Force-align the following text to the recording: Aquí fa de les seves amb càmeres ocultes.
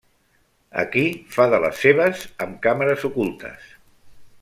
Aquí 0.83 1.03
fa 1.35 1.47
de 1.55 1.59
les 1.67 1.83
seves 1.85 2.25
amb 2.47 2.59
càmeres 2.67 3.09
ocultes. 3.11 3.73